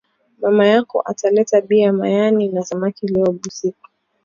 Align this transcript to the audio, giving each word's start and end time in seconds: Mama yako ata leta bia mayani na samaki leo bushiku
Mama 0.41 0.63
yako 0.67 0.97
ata 1.11 1.29
leta 1.29 1.61
bia 1.61 1.93
mayani 1.93 2.47
na 2.47 2.61
samaki 2.65 3.07
leo 3.07 3.31
bushiku 3.31 3.89